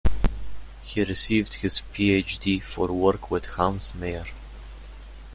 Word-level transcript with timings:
He 0.81 1.03
received 1.03 1.61
his 1.61 1.81
Ph.D 1.93 2.59
for 2.61 2.87
work 2.91 3.29
with 3.29 3.45
Hans 3.45 3.93
Meyer. 3.93 4.23